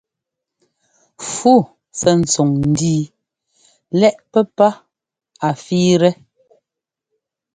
[1.31, 1.53] Fu
[1.99, 3.03] sɛ́ ntsuŋ ńdíi
[3.99, 4.21] lɛ́ꞌ
[4.57, 4.69] pɛ́pá
[5.47, 6.09] a fíitɛ.